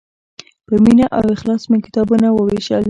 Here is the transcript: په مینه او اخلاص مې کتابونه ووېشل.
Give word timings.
په 0.67 0.73
مینه 0.83 1.05
او 1.17 1.23
اخلاص 1.35 1.63
مې 1.71 1.79
کتابونه 1.85 2.27
ووېشل. 2.31 2.79